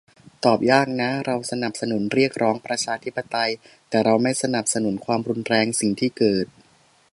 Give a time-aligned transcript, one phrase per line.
[0.45, 3.51] ตอบยากนะ เราสนับสนุนเรียกร้องประชาธิปไตย
[3.89, 6.45] แต่เราไม่สนับสนุนความรุนแรง สิ่งที่เกิด